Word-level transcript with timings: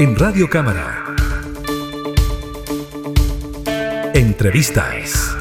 En 0.00 0.14
Radio 0.14 0.48
Cámara. 0.48 1.04
Entrevistas. 4.14 5.36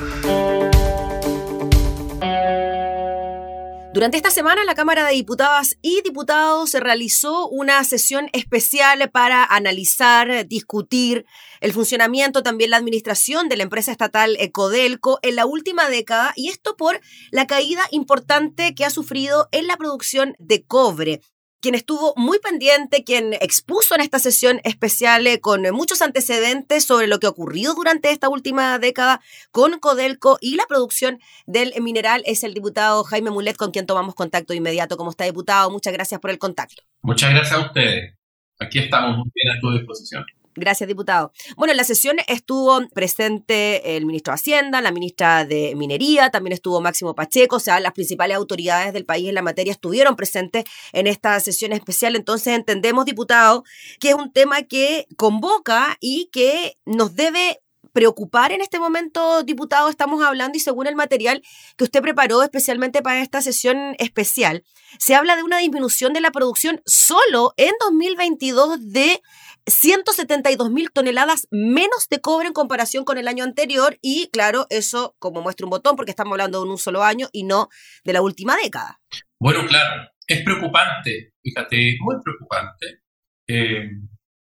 Durante 3.94 4.18
esta 4.18 4.32
semana, 4.32 4.66
la 4.66 4.74
Cámara 4.74 5.06
de 5.06 5.14
Diputadas 5.14 5.78
y 5.84 6.02
Diputados 6.02 6.72
se 6.72 6.80
realizó 6.80 7.48
una 7.50 7.84
sesión 7.84 8.32
especial 8.34 9.12
para 9.12 9.44
analizar, 9.44 10.48
discutir 10.48 11.28
el 11.62 11.72
funcionamiento, 11.72 12.42
también 12.42 12.72
la 12.72 12.78
administración 12.78 13.50
de 13.50 13.58
la 13.58 13.64
empresa 13.64 13.92
estatal 13.92 14.38
Ecodelco 14.40 15.20
en 15.22 15.36
la 15.36 15.46
última 15.46 15.88
década, 15.88 16.34
y 16.36 16.50
esto 16.50 16.76
por 16.76 17.00
la 17.30 17.46
caída 17.46 17.84
importante 17.92 18.74
que 18.74 18.86
ha 18.86 18.90
sufrido 18.90 19.50
en 19.52 19.68
la 19.68 19.78
producción 19.78 20.36
de 20.40 20.66
cobre 20.66 21.22
quien 21.62 21.76
estuvo 21.76 22.14
muy 22.16 22.40
pendiente, 22.40 23.04
quien 23.04 23.34
expuso 23.34 23.96
en 23.96 24.02
esta 24.02 24.20
sesión 24.20 24.62
especial 24.64 25.26
eh, 25.28 25.40
con 25.40 25.64
muchos 25.72 26.02
antecedentes 26.02 26.86
sobre 26.86 27.08
lo 27.08 27.20
que 27.20 27.28
ocurrió 27.28 27.74
durante 27.74 28.12
esta 28.12 28.30
última 28.30 28.80
década 28.80 29.22
con 29.52 29.80
Codelco 29.80 30.38
y 30.42 30.56
la 30.56 30.66
producción 30.68 31.20
del 31.46 31.74
mineral 31.82 32.24
es 32.26 32.44
el 32.44 32.54
diputado 32.54 33.04
Jaime 33.04 33.32
Mulet, 33.32 33.58
con 33.58 33.72
quien 33.72 33.86
tomamos 33.86 34.16
contacto 34.16 34.54
inmediato. 34.54 34.98
¿Cómo 34.98 35.12
está, 35.12 35.26
diputado? 35.26 35.70
Muchas 35.72 35.94
gracias 35.94 36.20
por 36.20 36.30
el 36.30 36.38
contacto. 36.38 36.84
Muchas 37.02 37.32
gracias 37.32 37.60
a 37.60 37.66
ustedes. 37.66 38.16
Aquí 38.60 38.80
estamos 38.80 39.18
muy 39.18 39.32
bien 39.34 39.56
a 39.56 39.60
tu 39.60 39.72
disposición. 39.72 40.26
Gracias, 40.58 40.88
diputado. 40.88 41.32
Bueno, 41.56 41.72
en 41.72 41.78
la 41.78 41.84
sesión 41.84 42.18
estuvo 42.28 42.82
presente 42.90 43.96
el 43.96 44.08
ministro 44.08 44.32
de 44.32 44.36
Hacienda, 44.36 44.82
la 44.82 44.92
ministra 44.92 45.46
de 45.46 45.76
Minería, 45.76 46.32
también 46.32 46.54
estuvo 46.54 46.82
Máximo 46.82 47.14
Pacheco, 47.14 47.58
o 47.58 47.60
sea, 47.60 47.80
las 47.80 47.94
principales 47.94 48.36
autoridades 48.36 48.92
del 48.92 49.06
país 49.06 49.30
en 49.30 49.36
la 49.36 49.44
materia 49.44 49.72
estuvieron 49.72 50.16
presentes 50.16 50.64
en 50.94 51.06
esta 51.06 51.40
sesión 51.42 51.74
especial. 51.74 52.16
Entonces 52.16 52.56
entendemos, 52.56 53.06
diputado, 53.06 53.64
que 54.00 54.10
es 54.10 54.16
un 54.16 54.34
tema 54.34 54.64
que 54.64 55.06
convoca 55.16 55.96
y 56.00 56.30
que 56.32 56.80
nos 56.86 57.16
debe 57.16 57.62
preocupar 57.94 58.52
en 58.52 58.62
este 58.62 58.80
momento, 58.80 59.44
diputado, 59.44 59.90
estamos 59.90 60.24
hablando 60.24 60.58
y 60.58 60.62
según 60.62 60.88
el 60.88 60.96
material 60.96 61.44
que 61.76 61.84
usted 61.84 62.02
preparó 62.02 62.42
especialmente 62.42 63.04
para 63.04 63.22
esta 63.22 63.42
sesión 63.44 63.96
especial, 64.00 64.64
se 64.98 65.14
habla 65.14 65.36
de 65.36 65.44
una 65.44 65.60
disminución 65.60 66.14
de 66.14 66.22
la 66.22 66.32
producción 66.32 66.82
solo 66.86 67.54
en 67.58 67.72
2022 67.80 68.92
de 68.92 69.22
172 69.68 70.72
mil 70.72 70.92
toneladas 70.92 71.48
menos 71.52 72.08
de 72.10 72.22
cobre 72.22 72.48
en 72.48 72.54
comparación 72.54 73.04
con 73.04 73.18
el 73.18 73.28
año 73.28 73.44
anterior 73.44 73.98
y 74.02 74.30
claro, 74.32 74.66
eso 74.70 75.16
como 75.20 75.42
muestra 75.42 75.66
un 75.66 75.72
botón 75.72 75.96
porque 75.96 76.12
estamos 76.12 76.32
hablando 76.32 76.64
de 76.64 76.70
un 76.70 76.78
solo 76.78 77.04
año 77.04 77.28
y 77.34 77.44
no 77.44 77.68
de 78.06 78.14
la 78.14 78.22
última 78.22 78.56
década. 78.56 79.00
Bueno, 79.40 79.66
claro, 79.68 80.10
es 80.26 80.42
preocupante, 80.42 81.34
fíjate, 81.44 81.98
muy 82.00 82.16
preocupante. 82.24 83.02
Eh, 83.48 83.90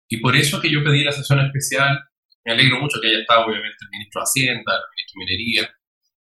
y 0.08 0.20
por 0.20 0.36
eso 0.36 0.60
que 0.60 0.70
yo 0.70 0.84
pedí 0.84 1.02
la 1.02 1.12
sesión 1.12 1.40
especial, 1.40 1.98
me 2.44 2.52
alegro 2.52 2.80
mucho 2.80 3.00
que 3.00 3.08
haya 3.08 3.18
estado 3.18 3.46
obviamente 3.46 3.76
el 3.82 3.90
ministro 3.90 4.20
de 4.20 4.24
Hacienda, 4.24 4.72
el 4.72 4.90
ministro 4.94 5.14
de 5.14 5.24
Minería 5.24 5.74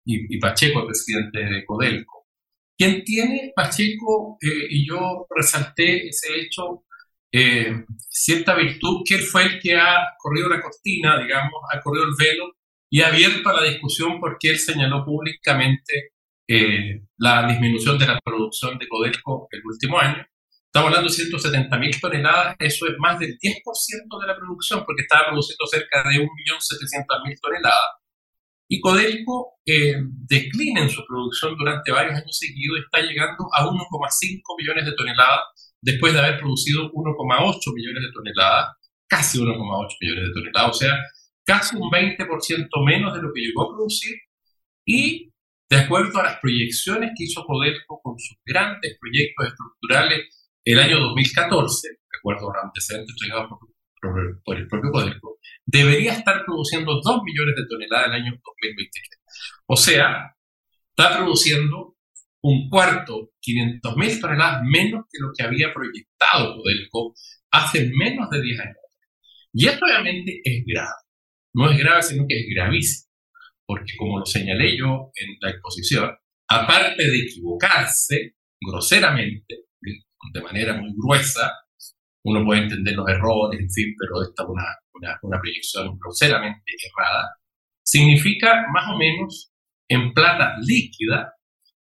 y, 0.06 0.40
Pacheco, 0.40 0.80
el 0.82 0.86
presidente 0.86 1.40
de 1.40 1.66
Codelco. 1.66 2.28
Quien 2.78 3.04
tiene 3.04 3.52
Pacheco, 3.56 4.38
eh, 4.42 4.68
y 4.70 4.88
yo 4.88 5.26
resalté 5.36 6.08
ese 6.08 6.40
hecho 6.40 6.84
eh, 7.32 7.86
cierta 8.10 8.56
virtud 8.56 9.04
que 9.06 9.16
él 9.16 9.22
fue 9.22 9.44
el 9.44 9.60
que 9.60 9.76
ha 9.76 10.16
corrido 10.18 10.50
la 10.50 10.62
cortina, 10.62 11.18
digamos, 11.18 11.54
ha 11.74 11.80
corrido 11.80 12.06
el 12.06 12.16
velo 12.18 12.52
y 12.90 13.02
ha 13.02 13.08
abierto 13.08 13.50
a 13.50 13.62
la 13.62 13.64
discusión 13.64 14.20
porque 14.20 14.50
él 14.50 14.60
señaló 14.60 15.06
públicamente 15.06 16.12
eh, 16.48 17.04
la 17.18 17.48
disminución 17.48 17.98
de 17.98 18.08
la 18.08 18.20
producción 18.20 18.78
de 18.78 18.88
Codelco 18.88 19.48
el 19.52 19.62
último 19.64 19.98
año. 20.00 20.26
Estamos 20.66 20.90
hablando 20.90 21.10
de 21.10 21.16
170 21.16 21.78
mil 21.78 22.00
toneladas, 22.00 22.56
eso 22.60 22.88
es 22.88 22.94
más 22.98 23.20
del 23.20 23.38
10% 23.38 24.22
de 24.22 24.28
la 24.28 24.36
producción, 24.38 24.84
porque 24.86 25.04
estaba 25.04 25.28
produciendo 25.28 25.66
cerca 25.68 26.04
de 26.04 26.20
1.700.000 26.20 27.40
toneladas. 27.42 27.92
Y 28.70 28.80
Codelco 28.80 29.60
eh, 29.66 29.96
declina 30.00 30.82
en 30.82 30.90
su 30.90 31.06
producción 31.06 31.58
durante 31.58 31.92
varios 31.92 32.16
años 32.16 32.38
seguidos, 32.38 32.80
está 32.80 33.02
llegando 33.06 33.48
a 33.54 33.66
1,5 33.66 34.42
millones 34.58 34.86
de 34.86 34.96
toneladas 34.96 35.71
después 35.82 36.14
de 36.14 36.20
haber 36.20 36.40
producido 36.40 36.92
1,8 36.92 37.74
millones 37.74 38.04
de 38.04 38.12
toneladas, 38.14 38.76
casi 39.08 39.40
1,8 39.40 39.98
millones 40.00 40.28
de 40.28 40.34
toneladas, 40.34 40.70
o 40.70 40.74
sea, 40.74 40.98
casi 41.44 41.76
un 41.76 41.90
20% 41.90 42.86
menos 42.86 43.14
de 43.14 43.22
lo 43.22 43.34
que 43.34 43.42
llegó 43.42 43.64
a 43.64 43.76
producir 43.76 44.16
y 44.86 45.32
de 45.70 45.78
acuerdo 45.78 46.20
a 46.20 46.24
las 46.24 46.40
proyecciones 46.40 47.12
que 47.16 47.24
hizo 47.24 47.46
Codelco 47.46 48.02
con 48.04 48.20
sus 48.20 48.38
grandes 48.46 48.98
proyectos 49.00 49.48
estructurales 49.48 50.52
el 50.66 50.80
año 50.80 51.00
2014, 51.00 51.88
de 51.90 52.18
acuerdo 52.20 52.52
a 52.52 52.54
los 52.56 52.64
antecedentes 52.66 53.16
entregados 53.16 53.50
por, 53.50 54.42
por, 54.44 54.58
el 54.58 54.68
propio 54.68 54.92
Codelco, 54.92 55.38
debería 55.66 56.14
estar 56.14 56.44
produciendo 56.46 57.00
2 57.02 57.24
millones 57.24 57.56
de 57.56 57.68
toneladas 57.68 58.08
el 58.08 58.14
año 58.14 58.32
2023. 58.32 59.22
O 59.68 59.78
sea, 59.78 60.36
está 60.90 61.18
produciendo 61.18 61.96
un 62.44 62.70
cuarto, 62.70 63.32
500 63.40 63.98
mil 63.98 64.20
toneladas 64.20 64.62
menos 64.64 65.06
que 65.12 65.20
lo 65.20 65.32
que 65.36 65.44
había 65.44 65.74
proyectado 65.74 66.56
Codelco 66.56 67.14
hace 67.52 67.90
menos 67.94 68.30
de 68.30 68.42
10 68.42 68.60
años. 68.60 68.76
Y 69.54 69.68
esto 69.68 69.86
obviamente 69.86 70.42
es 70.44 70.64
grave. 70.66 71.02
No 71.54 71.70
es 71.70 71.78
grave, 71.78 72.02
sino 72.02 72.26
que 72.28 72.40
es 72.40 72.46
gravísimo. 72.56 73.12
Porque 73.66 73.94
como 73.98 74.20
lo 74.20 74.26
señalé 74.26 74.78
yo 74.78 75.12
en 75.16 75.38
la 75.42 75.52
exposición, 75.52 76.12
aparte 76.48 77.04
de 77.04 77.20
equivocarse 77.20 78.36
groseramente, 78.60 79.66
de 80.34 80.42
manera 80.42 80.74
muy 80.78 80.94
gruesa, 80.96 81.52
uno 82.24 82.46
puede 82.46 82.64
entender 82.64 82.96
los 82.96 83.08
errores, 83.08 83.60
en 83.60 83.70
fin, 83.70 83.96
pero 83.98 84.22
esta 84.22 84.44
es 84.44 84.50
una, 84.50 84.66
una, 84.94 85.20
una 85.24 85.42
proyección 85.42 85.98
groseramente 85.98 86.72
errada, 86.84 87.36
significa 87.84 88.68
más 88.72 88.90
o 88.94 88.98
menos 88.98 89.52
en 89.90 90.14
plata 90.14 90.56
líquida 90.62 91.34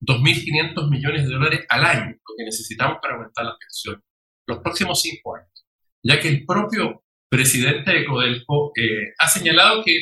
2.500 0.01 0.91
millones 0.91 1.27
de 1.27 1.35
dólares 1.35 1.67
al 1.69 1.85
año, 1.85 2.11
lo 2.11 2.35
que 2.37 2.45
necesitamos 2.45 2.99
para 3.01 3.15
aumentar 3.15 3.45
la 3.45 3.57
pensión 3.59 4.03
los 4.47 4.59
próximos 4.59 5.01
cinco 5.01 5.37
años, 5.37 5.67
ya 6.03 6.21
que 6.21 6.29
el 6.29 6.45
propio 6.45 7.03
presidente 7.31 7.91
de 7.93 8.05
Codelco 8.05 8.73
eh, 8.77 9.13
ha 9.19 9.27
señalado 9.27 9.83
que 9.85 9.99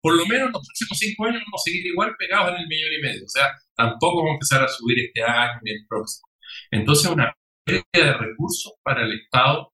por 0.00 0.16
lo 0.16 0.24
menos 0.26 0.50
los 0.50 0.66
próximos 0.66 0.98
cinco 0.98 1.24
años 1.26 1.42
vamos 1.44 1.62
a 1.62 1.68
seguir 1.68 1.86
igual 1.86 2.14
pegados 2.18 2.54
en 2.54 2.62
el 2.62 2.66
millón 2.68 2.90
y 2.98 3.02
medio, 3.02 3.24
o 3.24 3.28
sea, 3.28 3.50
tampoco 3.76 4.18
vamos 4.18 4.30
a 4.30 4.34
empezar 4.34 4.62
a 4.64 4.68
subir 4.68 4.98
este 5.00 5.22
año 5.22 5.60
ni 5.62 5.72
el 5.72 5.86
próximo. 5.88 6.26
Entonces, 6.70 7.10
una 7.10 7.34
pérdida 7.64 7.84
de 7.92 8.12
recursos 8.14 8.72
para 8.82 9.04
el 9.04 9.12
Estado 9.12 9.72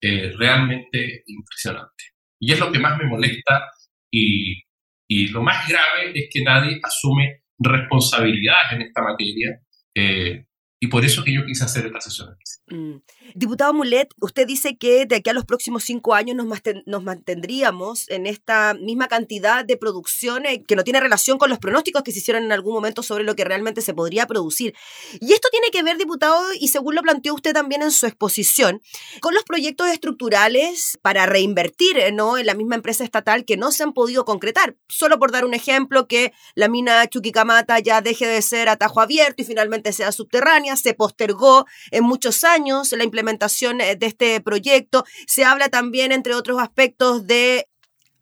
eh, 0.00 0.32
realmente 0.38 1.22
impresionante. 1.26 2.04
Y 2.40 2.52
es 2.52 2.58
lo 2.58 2.72
que 2.72 2.78
más 2.78 2.98
me 2.98 3.06
molesta 3.06 3.70
y, 4.10 4.62
y 5.08 5.28
lo 5.28 5.42
más 5.42 5.68
grave 5.68 6.12
es 6.14 6.28
que 6.30 6.42
nadie 6.42 6.80
asume 6.82 7.42
responsabilidades 7.58 8.72
en 8.72 8.82
esta 8.82 9.02
materia. 9.02 9.60
Eh, 9.94 10.44
y 10.80 10.88
por 10.88 11.04
eso 11.04 11.24
que 11.24 11.34
yo 11.34 11.44
quise 11.44 11.64
hacer 11.64 11.86
esta 11.86 12.00
sesión. 12.00 12.36
Mm. 12.68 12.96
Diputado 13.36 13.72
Mulet, 13.72 14.12
usted 14.20 14.44
dice 14.44 14.76
que 14.76 15.06
de 15.06 15.16
aquí 15.16 15.30
a 15.30 15.32
los 15.32 15.44
próximos 15.44 15.84
cinco 15.84 16.14
años 16.14 16.34
nos, 16.36 16.46
nos 16.86 17.02
mantendríamos 17.02 18.08
en 18.08 18.26
esta 18.26 18.74
misma 18.74 19.06
cantidad 19.06 19.64
de 19.64 19.76
producción 19.76 20.42
que 20.66 20.74
no 20.74 20.82
tiene 20.82 20.98
relación 20.98 21.38
con 21.38 21.48
los 21.48 21.60
pronósticos 21.60 22.02
que 22.02 22.10
se 22.10 22.18
hicieron 22.18 22.42
en 22.42 22.50
algún 22.50 22.74
momento 22.74 23.04
sobre 23.04 23.22
lo 23.22 23.36
que 23.36 23.44
realmente 23.44 23.82
se 23.82 23.94
podría 23.94 24.26
producir. 24.26 24.74
Y 25.20 25.32
esto 25.32 25.48
tiene 25.52 25.68
que 25.70 25.84
ver, 25.84 25.96
diputado, 25.96 26.42
y 26.58 26.68
según 26.68 26.96
lo 26.96 27.02
planteó 27.02 27.34
usted 27.34 27.52
también 27.54 27.82
en 27.82 27.92
su 27.92 28.06
exposición, 28.06 28.82
con 29.20 29.32
los 29.32 29.44
proyectos 29.44 29.86
estructurales 29.88 30.98
para 31.02 31.26
reinvertir 31.26 32.12
¿no? 32.12 32.36
en 32.36 32.46
la 32.46 32.54
misma 32.54 32.74
empresa 32.74 33.04
estatal 33.04 33.44
que 33.44 33.56
no 33.56 33.70
se 33.70 33.84
han 33.84 33.92
podido 33.92 34.24
concretar. 34.24 34.76
Solo 34.88 35.20
por 35.20 35.30
dar 35.30 35.44
un 35.44 35.54
ejemplo, 35.54 36.08
que 36.08 36.32
la 36.56 36.68
mina 36.68 37.06
Chuquicamata 37.06 37.78
ya 37.78 38.00
deje 38.00 38.26
de 38.26 38.42
ser 38.42 38.68
atajo 38.68 39.00
abierto 39.00 39.42
y 39.42 39.44
finalmente 39.44 39.92
sea 39.92 40.10
subterránea 40.10 40.76
se 40.76 40.94
postergó 40.94 41.66
en 41.92 42.02
muchos 42.02 42.42
años 42.42 42.55
la 42.96 43.04
implementación 43.04 43.80
eh, 43.80 43.96
de 43.96 44.06
este 44.06 44.40
proyecto. 44.40 45.04
Se 45.26 45.44
habla 45.44 45.68
también, 45.68 46.12
entre 46.12 46.34
otros 46.34 46.58
aspectos, 46.60 47.26
de 47.26 47.66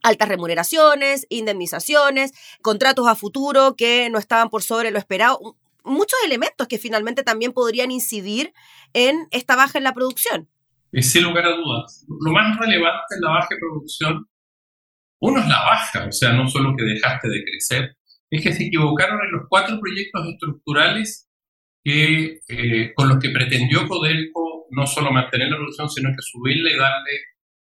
altas 0.03 0.29
remuneraciones, 0.29 1.27
indemnizaciones, 1.31 2.33
contratos 2.63 3.07
a 3.07 3.15
futuro 3.15 3.75
que 3.77 4.11
no 4.11 4.19
estaban 4.19 4.51
por 4.51 4.63
sobre 4.63 4.91
lo 4.91 4.99
esperado. 4.99 5.57
Muchos 5.85 6.19
elementos 6.25 6.67
que 6.69 6.79
finalmente 6.79 7.23
también 7.23 7.53
podrían 7.53 7.91
incidir 7.91 8.53
en 8.93 9.29
esta 9.31 9.57
baja 9.57 9.79
en 9.79 9.85
la 9.85 9.95
producción. 9.95 10.49
Sin 10.93 11.25
lugar 11.25 11.47
a 11.47 11.57
dudas. 11.57 12.05
Lo 12.09 12.33
más 12.33 12.59
relevante 12.59 13.15
en 13.17 13.21
la 13.21 13.31
baja 13.31 13.49
de 13.51 13.59
producción, 13.59 14.29
uno 15.21 15.41
es 15.41 15.49
la 15.49 15.63
baja, 15.65 16.07
o 16.07 16.13
sea, 16.13 16.33
no 16.33 16.47
solo 16.49 16.75
que 16.77 16.85
dejaste 16.85 17.29
de 17.29 17.43
crecer, 17.43 17.97
es 18.31 18.43
que 18.43 18.53
se 18.53 18.65
equivocaron 18.65 19.19
en 19.25 19.33
los 19.33 19.43
cuatro 19.49 19.79
proyectos 19.81 20.27
estructurales 20.29 21.29
que, 21.85 22.41
eh, 22.49 22.93
con 22.95 23.09
los 23.09 23.19
que 23.19 23.31
pretendió 23.31 23.87
Codelco 23.87 24.67
no 24.71 24.87
solo 24.87 25.13
mantener 25.13 25.49
la 25.51 25.57
producción, 25.57 25.89
sino 25.91 26.11
que 26.11 26.23
subirle 26.23 26.73
y 26.73 26.79
darle 26.79 27.11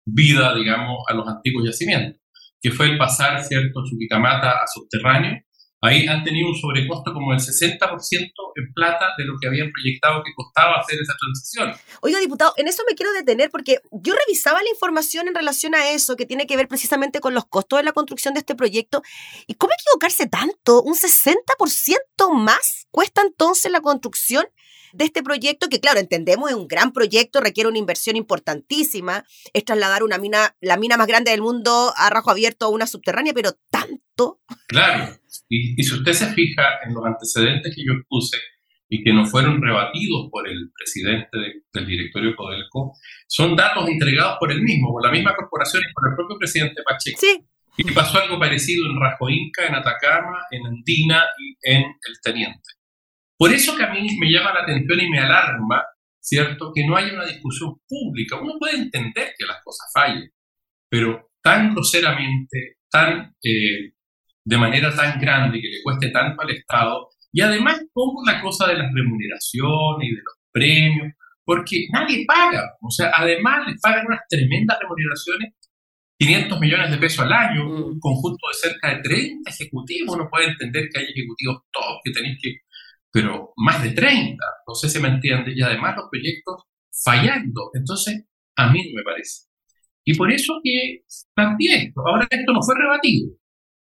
vida, 0.06 0.56
digamos, 0.56 1.04
a 1.08 1.14
los 1.14 1.28
antiguos 1.28 1.66
yacimientos, 1.66 2.20
que 2.60 2.72
fue 2.72 2.88
el 2.88 2.98
pasar, 2.98 3.44
¿cierto?, 3.44 3.84
Chuquicamata 3.86 4.52
a 4.52 4.68
subterráneo 4.68 5.40
Ahí 5.82 6.06
han 6.08 6.24
tenido 6.24 6.50
un 6.50 6.56
sobrecosto 6.56 7.14
como 7.14 7.32
del 7.32 7.40
60% 7.40 7.80
en 8.56 8.74
plata 8.74 9.14
de 9.18 9.24
lo 9.24 9.36
que 9.40 9.48
habían 9.48 9.72
proyectado 9.72 10.22
que 10.24 10.34
costaba 10.36 10.76
hacer 10.82 11.00
esa 11.02 11.14
transición. 11.18 11.74
Oiga, 12.02 12.20
diputado, 12.20 12.54
en 12.58 12.68
eso 12.68 12.84
me 12.88 12.96
quiero 12.96 13.14
detener 13.14 13.50
porque 13.50 13.80
yo 13.92 14.14
revisaba 14.14 14.62
la 14.62 14.70
información 14.70 15.30
en 15.30 15.36
relación 15.36 15.76
a 15.76 15.92
eso 15.92 16.18
que 16.18 16.26
tiene 16.26 16.48
que 16.48 16.58
ver 16.58 16.68
precisamente 16.68 17.22
con 17.22 17.34
los 17.34 17.46
costos 17.46 17.80
de 17.80 17.84
la 17.84 17.94
construcción 17.94 18.34
de 18.34 18.42
este 18.42 18.56
proyecto. 18.56 19.02
¿Y 19.48 19.54
cómo 19.54 19.72
equivocarse 19.74 20.28
tanto? 20.28 20.82
¿Un 20.82 20.96
60% 20.96 22.34
más 22.34 22.88
cuesta 22.92 23.22
entonces 23.22 23.72
la 23.72 23.82
construcción? 23.82 24.46
de 24.94 25.06
este 25.06 25.24
proyecto, 25.24 25.70
que 25.70 25.80
claro, 25.80 26.00
entendemos 26.00 26.50
es 26.50 26.56
un 26.56 26.68
gran 26.68 26.92
proyecto, 26.92 27.42
requiere 27.42 27.70
una 27.70 27.78
inversión 27.78 28.16
importantísima, 28.16 29.24
es 29.54 29.64
trasladar 29.64 30.04
una 30.04 30.18
mina, 30.18 30.56
la 30.62 30.78
mina 30.78 30.98
más 30.98 31.08
grande 31.08 31.32
del 31.32 31.42
mundo 31.42 31.94
a 31.96 32.10
rajo 32.10 32.32
abierto 32.32 32.66
a 32.66 32.70
una 32.70 32.88
subterránea, 32.88 33.34
pero 33.34 33.52
tanto. 33.70 34.40
Claro, 34.68 35.19
y, 35.50 35.84
si 35.84 35.96
usted 35.96 36.14
se 36.14 36.28
fija 36.34 36.80
en 36.86 36.94
los 36.94 37.04
antecedentes 37.04 37.76
que 37.76 37.84
yo 37.84 37.94
puse 38.08 38.38
y 38.88 39.04
que 39.04 39.12
no 39.12 39.26
fueron 39.26 39.62
rebatidos 39.62 40.30
por 40.32 40.48
el 40.48 40.72
presidente 40.76 41.64
del 41.74 41.86
directorio 41.88 42.36
Codelco, 42.36 42.94
son 43.28 43.56
datos 43.56 43.88
entregados 43.88 44.38
por 44.40 44.52
él 44.52 44.62
mismo, 44.62 44.92
por 44.92 45.06
la 45.06 45.12
misma 45.12 45.36
corporación 45.36 45.84
y 45.84 45.94
por 45.94 46.10
el 46.10 46.16
propio 46.16 46.38
presidente 46.38 46.82
Pacheco. 46.88 47.20
Sí. 47.20 47.40
Y 47.78 47.92
pasó 47.92 48.20
algo 48.20 48.40
parecido 48.40 48.86
en 48.90 49.00
Rajo 49.00 49.30
Inca, 49.30 49.68
en 49.68 49.76
Atacama, 49.76 50.46
en 50.52 50.66
Andina 50.66 51.24
y 51.38 51.56
en 51.64 51.84
El 51.84 52.22
Teniente. 52.22 52.70
Por 53.38 53.54
eso 53.54 53.76
que 53.76 53.84
a 53.84 53.94
mí 53.94 54.06
me 54.20 54.30
llama 54.30 54.54
la 54.54 54.64
atención 54.64 55.00
y 55.00 55.10
me 55.10 55.20
alarma, 55.20 55.84
¿cierto?, 56.20 56.72
que 56.76 56.86
no 56.86 56.98
haya 56.98 57.14
una 57.14 57.26
discusión 57.26 57.80
pública. 57.88 58.40
Uno 58.40 58.56
puede 58.60 58.78
entender 58.78 59.30
que 59.38 59.46
las 59.46 59.64
cosas 59.64 59.90
fallen, 59.94 60.30
pero 60.90 61.32
tan 61.42 61.74
groseramente, 61.74 62.80
tan, 62.92 63.34
eh, 63.42 63.94
de 64.50 64.58
manera 64.58 64.96
tan 64.96 65.20
grande, 65.20 65.62
que 65.62 65.68
le 65.68 65.84
cueste 65.84 66.10
tanto 66.10 66.42
al 66.42 66.50
Estado, 66.50 67.10
y 67.32 67.42
además 67.42 67.80
pongo 67.94 68.24
la 68.26 68.42
cosa 68.42 68.68
de 68.68 68.78
las 68.78 68.92
remuneraciones 68.92 70.10
y 70.10 70.16
de 70.16 70.22
los 70.26 70.38
premios, 70.52 71.14
porque 71.46 71.86
nadie 71.94 72.26
paga. 72.26 72.64
O 72.82 72.90
sea, 72.90 73.12
además 73.16 73.68
les 73.68 73.80
pagan 73.80 74.08
unas 74.08 74.22
tremendas 74.28 74.80
remuneraciones 74.82 75.54
500 76.18 76.60
millones 76.60 76.92
de 76.92 76.98
pesos 76.98 77.20
al 77.20 77.32
año, 77.32 77.70
un 77.70 77.96
mm. 77.96 78.00
conjunto 78.00 78.48
de 78.52 78.70
cerca 78.70 78.96
de 78.96 79.02
30 79.04 79.50
ejecutivos. 79.52 80.16
Uno 80.16 80.28
puede 80.30 80.48
entender 80.48 80.90
que 80.92 81.00
hay 81.00 81.06
ejecutivos 81.06 81.64
todos 81.72 82.00
que 82.04 82.12
tenéis 82.12 82.38
que 82.42 82.56
pero 83.12 83.54
más 83.58 83.82
de 83.82 83.92
30, 83.92 84.38
no 84.68 84.76
sé 84.76 84.88
si 84.88 85.00
me 85.00 85.08
entiende, 85.08 85.52
y 85.56 85.62
además 85.64 85.96
los 85.96 86.10
proyectos 86.12 86.64
fallando. 87.04 87.72
Entonces, 87.74 88.24
a 88.56 88.72
mí 88.72 88.84
no 88.92 88.98
me 88.98 89.04
parece. 89.04 89.48
Y 90.06 90.16
por 90.16 90.32
eso 90.32 90.60
que 90.64 91.04
también, 91.36 91.92
ahora 91.96 92.28
esto 92.30 92.54
no 92.54 92.62
fue 92.62 92.76
rebatido. 92.78 93.32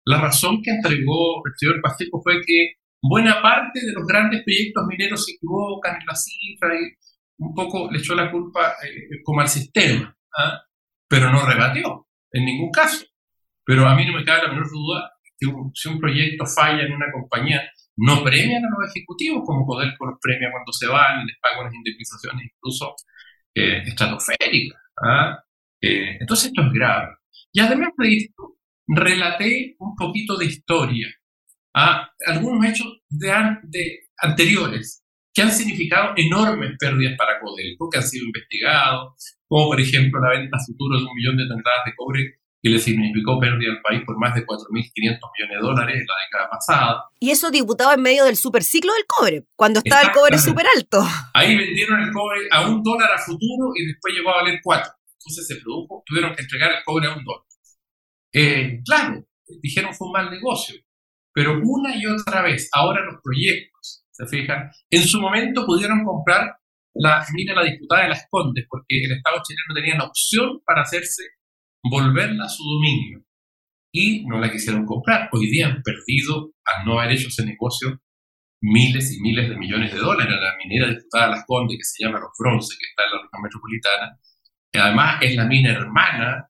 La 0.07 0.21
razón 0.21 0.63
que 0.63 0.71
entregó 0.71 1.43
el 1.45 1.53
señor 1.57 1.81
Pacheco 1.83 2.23
fue 2.23 2.41
que 2.47 2.75
buena 3.03 3.43
parte 3.43 3.85
de 3.85 3.93
los 3.93 4.07
grandes 4.07 4.43
proyectos 4.45 4.87
mineros 4.87 5.25
se 5.25 5.33
equivocan 5.33 5.97
en 6.01 6.07
la 6.07 6.15
cifra 6.15 6.75
y 6.75 6.95
un 7.39 7.55
poco 7.55 7.91
le 7.91 7.99
echó 7.99 8.15
la 8.15 8.31
culpa 8.31 8.77
eh, 8.85 9.21
como 9.25 9.41
al 9.41 9.49
sistema, 9.49 10.17
¿ah? 10.39 10.63
pero 11.09 11.31
no 11.31 11.45
rebatió 11.45 12.07
en 12.31 12.45
ningún 12.45 12.71
caso. 12.71 13.05
Pero 13.65 13.89
a 13.89 13.97
mí 13.97 14.07
no 14.07 14.17
me 14.17 14.25
cabe 14.25 14.45
la 14.45 14.53
menor 14.53 14.71
duda 14.71 15.11
que 15.39 15.47
si 15.75 15.89
un 15.89 15.99
proyecto 15.99 16.47
falla 16.47 16.85
en 16.85 16.93
una 16.93 17.11
compañía, 17.13 17.61
no 17.97 18.23
premian 18.23 18.65
a 18.65 18.69
los 18.79 18.95
ejecutivos 18.95 19.43
como 19.45 19.67
Codelco 19.67 20.19
premia 20.23 20.51
cuando 20.53 20.73
se 20.73 20.87
van 20.87 21.27
les 21.27 21.37
pagan 21.41 21.63
unas 21.63 21.75
indemnizaciones 21.75 22.47
incluso 22.55 22.95
eh, 23.55 23.83
estratosféricas. 23.85 24.81
¿ah? 25.03 25.43
Eh, 25.81 26.19
entonces 26.21 26.47
esto 26.47 26.63
es 26.63 26.73
grave. 26.73 27.17
Y 27.53 27.61
además 27.61 27.91
relaté 28.87 29.77
un 29.79 29.95
poquito 29.97 30.37
de 30.37 30.47
historia 30.47 31.09
a 31.75 31.91
¿ah? 31.91 32.11
algunos 32.27 32.65
hechos 32.65 32.87
de, 33.09 33.29
de 33.65 34.01
anteriores 34.19 35.05
que 35.35 35.43
han 35.43 35.53
significado 35.53 36.15
enormes 36.17 36.73
pérdidas 36.79 37.15
para 37.19 37.39
Codelco, 37.39 37.91
que 37.91 37.99
han 37.99 38.09
sido 38.09 38.25
investigados, 38.25 39.37
como 39.47 39.67
por 39.67 39.81
ejemplo 39.81 40.19
la 40.21 40.39
venta 40.39 40.57
futura 40.65 40.99
de 40.99 41.05
un 41.05 41.15
millón 41.15 41.37
de 41.37 41.45
toneladas 41.47 41.85
de 41.85 41.95
cobre 41.95 42.41
que 42.63 42.71
le 42.71 42.79
significó 42.79 43.39
pérdida 43.39 43.71
al 43.71 43.83
país 43.83 44.03
por 44.05 44.19
más 44.19 44.35
de 44.35 44.45
4.500 44.45 44.73
millones 44.73 45.21
de 45.21 45.61
dólares 45.61 45.97
en 46.01 46.07
la 46.07 46.15
década 46.27 46.51
pasada. 46.51 47.05
Y 47.21 47.31
eso 47.31 47.51
diputado 47.51 47.93
en 47.93 48.03
medio 48.03 48.25
del 48.25 48.37
superciclo 48.37 48.93
del 48.95 49.05
cobre, 49.07 49.45
cuando 49.55 49.81
estaba 49.85 50.03
el 50.09 50.13
cobre 50.13 50.39
súper 50.39 50.67
alto. 50.75 51.05
Ahí 51.35 51.55
vendieron 51.55 52.01
el 52.01 52.11
cobre 52.13 52.41
a 52.51 52.67
un 52.69 52.83
dólar 52.83 53.11
a 53.15 53.19
futuro 53.19 53.73
y 53.77 53.87
después 53.87 54.15
llegó 54.15 54.31
a 54.31 54.43
valer 54.43 54.59
cuatro. 54.63 54.91
Entonces 55.21 55.47
se 55.47 55.63
produjo, 55.63 56.03
tuvieron 56.07 56.35
que 56.35 56.43
entregar 56.43 56.73
el 56.73 56.83
cobre 56.85 57.09
a 57.09 57.15
un 57.15 57.23
dólar. 57.23 57.46
Eh, 58.33 58.81
claro, 58.85 59.25
dijeron 59.63 59.95
fue 59.95 60.09
un 60.09 60.13
mal 60.13 60.31
negocio, 60.31 60.77
pero 61.33 61.61
una 61.63 61.97
y 61.97 62.07
otra 62.07 62.43
vez, 62.43 62.69
ahora 62.73 63.05
los 63.05 63.21
proyectos, 63.23 64.05
se 64.11 64.27
fijan, 64.27 64.71
en 64.91 65.03
su 65.03 65.21
momento 65.21 65.67
pudieron 65.67 66.05
comprar 66.05 66.57
la 66.95 67.25
mina 67.35 67.55
la 67.55 67.65
disputada 67.65 68.05
de 68.05 68.09
las 68.09 68.27
Condes, 68.31 68.65
porque 68.69 69.05
el 69.05 69.13
Estado 69.13 69.43
chileno 69.47 69.75
tenía 69.75 69.99
la 69.99 70.09
opción 70.09 70.61
para 70.65 70.83
hacerse 70.83 71.23
volverla 71.83 72.45
a 72.45 72.49
su 72.49 72.63
dominio. 72.65 73.23
Y 73.93 74.27
no 74.27 74.39
la 74.39 74.51
quisieron 74.51 74.85
comprar. 74.85 75.29
Hoy 75.33 75.51
día 75.51 75.67
han 75.67 75.83
perdido, 75.83 76.53
al 76.65 76.87
no 76.87 76.99
haber 76.99 77.13
hecho 77.13 77.29
ese 77.29 77.45
negocio, 77.45 78.01
miles 78.61 79.13
y 79.13 79.21
miles 79.21 79.49
de 79.49 79.57
millones 79.57 79.93
de 79.93 79.99
dólares. 79.99 80.35
La 80.41 80.57
minera 80.57 80.89
disputada 80.89 81.29
Las 81.29 81.45
Condes, 81.47 81.79
que 81.79 81.85
se 81.85 82.05
llama 82.05 82.21
Los 82.21 82.31
Bronce, 82.39 82.77
que 82.79 82.87
está 82.87 83.05
en 83.05 83.11
la 83.13 83.23
región 83.23 83.43
metropolitana, 83.43 84.21
que 84.73 84.79
además 84.81 85.19
es 85.23 85.37
la 85.37 85.45
mina 85.45 85.73
hermana, 85.73 86.49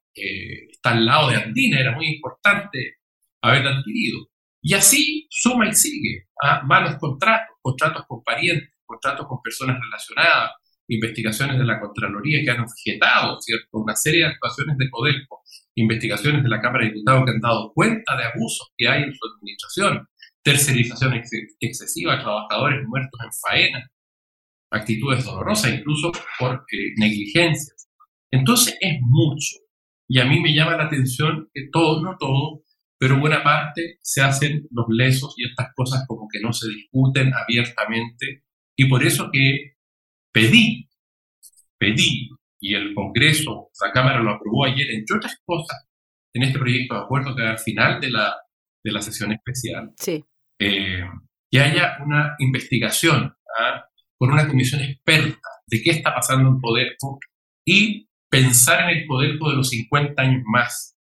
al 0.87 1.05
lado 1.05 1.31
de 1.31 1.37
Andina, 1.37 1.81
era 1.81 1.93
muy 1.93 2.07
importante 2.07 2.97
haberla 3.43 3.79
adquirido. 3.79 4.29
Y 4.63 4.75
así 4.75 5.27
suma 5.31 5.69
y 5.69 5.75
sigue. 5.75 6.27
¿ah? 6.43 6.63
Van 6.67 6.85
los 6.85 6.97
contratos, 6.97 7.57
contratos 7.61 8.05
con 8.09 8.23
parientes, 8.23 8.71
contratos 8.85 9.27
con 9.29 9.41
personas 9.43 9.79
relacionadas, 9.81 10.53
investigaciones 10.89 11.59
de 11.59 11.65
la 11.65 11.81
Contraloría 11.81 12.43
que 12.45 12.51
han 12.51 12.61
objetado 12.61 13.41
¿cierto? 13.41 13.69
una 13.73 13.97
serie 13.97 14.21
de 14.21 14.31
actuaciones 14.31 14.77
de 14.79 14.91
Codelco, 14.91 15.43
investigaciones 15.75 16.43
de 16.43 16.49
la 16.49 16.61
Cámara 16.61 16.85
de 16.85 16.93
Diputados 16.93 17.25
que 17.25 17.31
han 17.33 17.41
dado 17.41 17.73
cuenta 17.75 18.17
de 18.17 18.25
abusos 18.25 18.73
que 18.77 18.89
hay 18.89 19.03
en 19.03 19.15
su 19.15 19.21
administración, 19.35 20.09
tercerización 20.43 21.23
excesiva, 21.61 22.21
trabajadores 22.21 22.87
muertos 22.87 23.21
en 23.23 23.31
faena, 23.33 23.91
actitudes 24.71 25.25
dolorosas, 25.25 25.73
incluso 25.73 26.13
por 26.39 26.55
eh, 26.55 26.93
negligencias. 26.99 27.89
Entonces 28.31 28.77
es 28.81 28.99
mucho. 29.01 29.57
Y 30.09 30.21
a 30.21 30.25
mí 30.25 30.41
me 30.41 30.55
llama 30.55 30.77
la 30.77 30.85
atención 30.85 31.49
que 31.53 31.69
todo, 31.73 32.03
no 32.03 32.17
todo, 32.19 32.63
pero 32.99 33.19
buena 33.19 33.43
parte 33.43 33.99
se 34.01 34.23
hacen 34.23 34.67
los 34.71 34.87
lesos 34.89 35.35
y 35.37 35.47
estas 35.47 35.69
cosas 35.75 36.05
como 36.07 36.29
que 36.31 36.41
no 36.41 36.53
se 36.53 36.69
discuten 36.69 37.33
abiertamente. 37.35 38.45
Y 38.77 38.89
por 38.89 39.05
eso 39.05 39.31
que 39.33 39.75
pedí, 40.33 40.89
pedí, 41.79 42.31
y 42.61 42.75
el 42.75 42.95
Congreso, 42.95 43.71
la 43.85 43.93
Cámara 43.93 44.21
lo 44.23 44.33
aprobó 44.33 44.65
ayer, 44.65 44.91
entre 44.91 45.17
otras 45.17 45.41
cosas, 45.45 45.87
en 46.35 46.43
este 46.43 46.59
proyecto 46.59 46.95
de 46.95 47.01
acuerdo 47.01 47.35
que 47.35 47.43
al 47.43 47.59
final 47.59 48.01
de 48.01 48.11
la, 48.11 48.35
de 48.83 48.93
la 48.93 49.03
sesión 49.03 49.33
especial, 49.33 49.93
sí. 49.99 50.25
Eh, 50.59 51.05
que 51.51 51.61
haya 51.61 51.99
una 52.05 52.35
investigación 52.39 53.35
¿ah? 53.59 53.85
por 54.19 54.31
una 54.31 54.49
comisión 54.49 54.81
experta 54.81 55.49
de 55.67 55.83
qué 55.83 55.91
está 55.91 56.15
pasando 56.15 56.49
en 56.49 56.61
Codelco 56.61 57.19
y 57.67 58.06
pensar 58.29 58.89
en 58.89 58.99
el 58.99 59.07
Codelco 59.07 59.51
de 59.51 59.57
los 59.57 59.69
50 59.71 60.21
años 60.21 60.43
más. 60.47 60.97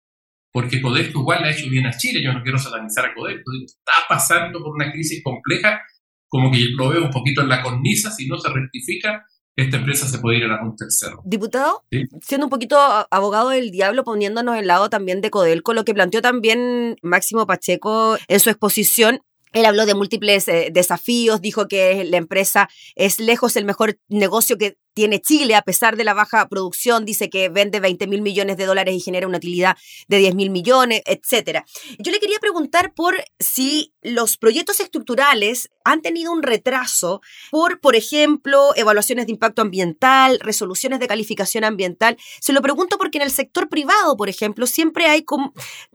Porque 0.52 0.82
Codelco 0.82 1.20
igual 1.20 1.42
le 1.42 1.50
ha 1.50 1.52
hecho 1.52 1.70
bien 1.70 1.86
a 1.86 1.98
Chile, 1.98 2.24
yo 2.24 2.32
no 2.32 2.42
quiero 2.42 2.58
satanizar 2.58 3.06
a 3.06 3.14
Codelco, 3.14 3.52
está 3.66 3.92
pasando 4.08 4.60
por 4.60 4.74
una 4.74 4.92
crisis 4.92 5.22
compleja 5.24 5.82
como 6.28 6.52
que 6.52 6.68
lo 6.76 6.90
veo 6.90 7.04
un 7.04 7.12
poquito 7.12 7.42
en 7.42 7.50
la 7.50 7.62
cornisa, 7.62 8.12
si 8.12 8.28
no 8.28 8.38
se 8.38 8.50
rectifica, 8.50 9.26
esta 9.56 9.78
empresa 9.78 10.06
se 10.08 10.20
puede 10.20 10.40
ir 10.40 10.46
a 10.46 10.62
un 10.64 10.76
tercero. 10.76 11.22
Diputado, 11.24 11.84
siendo 12.22 12.48
un 12.48 12.50
poquito 12.50 12.78
abogado 13.10 13.50
del 13.50 13.72
diablo, 13.72 14.04
poniéndonos 14.04 14.58
el 14.58 14.68
lado 14.68 14.90
también 14.90 15.22
de 15.22 15.30
Codelco, 15.30 15.74
lo 15.74 15.86
que 15.86 15.94
planteó 15.94 16.22
también 16.22 16.98
Máximo 17.02 17.48
Pacheco 17.48 18.18
en 18.28 18.40
su 18.40 18.50
exposición 18.50 19.22
él 19.56 19.66
habló 19.66 19.86
de 19.86 19.96
múltiples 19.96 20.50
eh, 20.50 20.70
desafíos, 20.72 21.42
dijo 21.42 21.70
que 21.70 22.04
la 22.04 22.18
empresa 22.18 22.70
es 22.96 23.22
lejos 23.22 23.56
el 23.56 23.64
mejor 23.64 23.98
negocio 24.10 24.58
que 24.58 24.76
tiene 24.96 25.22
Chile 25.22 25.56
a 25.56 25.62
pesar 25.62 25.98
de 25.98 26.06
la 26.06 26.14
baja 26.14 26.48
producción, 26.48 27.06
dice 27.06 27.30
que 27.30 27.50
vende 27.50 27.80
20 27.80 28.08
mil 28.08 28.22
millones 28.22 28.58
de 28.58 28.66
dólares 28.66 28.96
y 28.96 29.02
genera 29.02 29.28
una 29.28 29.38
utilidad 29.38 29.78
de 30.08 30.18
10 30.18 30.36
mil 30.36 30.50
millones, 30.50 31.02
etc. 31.06 31.64
Yo 32.00 32.12
le 32.12 32.20
quería 32.20 32.40
preguntar 32.40 32.94
por 32.94 33.16
si 33.38 33.94
los 34.02 34.38
proyectos 34.38 34.80
estructurales 34.80 35.70
han 35.84 36.02
tenido 36.02 36.32
un 36.32 36.44
retraso 36.44 37.22
por, 37.52 37.80
por 37.82 37.96
ejemplo, 37.96 38.74
evaluaciones 38.76 39.26
de 39.26 39.34
impacto 39.34 39.62
ambiental, 39.62 40.40
resoluciones 40.40 41.00
de 41.00 41.08
calificación 41.08 41.66
ambiental. 41.66 42.18
Se 42.40 42.54
lo 42.54 42.62
pregunto 42.62 42.98
porque 42.98 43.18
en 43.18 43.24
el 43.24 43.32
sector 43.32 43.68
privado, 43.68 44.16
por 44.16 44.30
ejemplo, 44.30 44.66
siempre 44.66 45.08
hay 45.08 45.26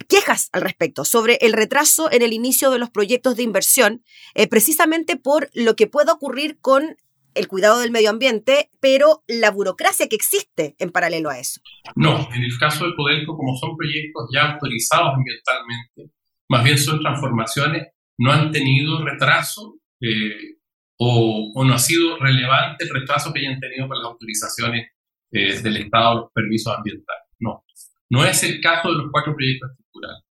quejas 0.09 0.51
al 0.53 0.61
respecto 0.61 1.07
sobre 1.07 1.39
el 1.41 1.55
retraso 1.55 2.13
en 2.13 2.21
el 2.21 2.35
inicio 2.35 2.71
de 2.71 2.79
los 2.79 2.91
proyectos 2.91 3.37
de 3.37 3.45
inversión, 3.45 4.05
eh, 4.35 4.47
precisamente 4.47 5.17
por 5.17 5.51
lo 5.55 5.75
que 5.75 5.87
puede 5.87 6.13
ocurrir 6.13 6.59
con 6.61 6.97
el 7.35 7.49
cuidado 7.49 7.81
del 7.81 7.91
medio 7.91 8.11
ambiente, 8.11 8.71
pero 8.81 9.23
la 9.27 9.51
burocracia 9.51 10.09
que 10.09 10.17
existe 10.17 10.75
en 10.79 10.91
paralelo 10.91 11.31
a 11.31 11.39
eso. 11.39 11.61
No, 11.97 12.29
en 12.33 12.43
el 12.43 12.59
caso 12.59 12.87
de 12.87 12.95
Codelco, 12.97 13.37
como 13.37 13.57
son 13.57 13.77
proyectos 13.77 14.29
ya 14.35 14.53
autorizados 14.53 15.15
ambientalmente, 15.15 16.15
más 16.49 16.65
bien 16.65 16.79
son 16.79 17.01
transformaciones 17.01 17.89
no 18.21 18.33
han 18.33 18.53
tenido 18.53 19.03
retraso 19.03 19.79
eh, 20.01 20.59
o, 20.99 21.65
no 21.65 21.73
ha 21.73 21.79
sido 21.79 22.19
relevante 22.19 22.85
el 22.85 22.91
retraso 22.91 23.33
que 23.33 23.41
hayan 23.41 23.59
tenido 23.59 23.89
con 23.89 23.97
las 23.97 24.07
autorizaciones 24.07 24.89
eh, 25.33 25.59
del 25.63 25.79
Estado, 25.79 26.21
los 26.21 26.33
permisos 26.33 26.77
ambientales. 26.77 27.25
No, 27.39 27.65
no 28.11 28.25
es 28.25 28.43
el 28.43 28.61
caso 28.61 28.91
de 28.91 28.99
los 28.99 29.11
cuatro 29.11 29.35
proyectos 29.35 29.71
estructurales. 29.71 30.25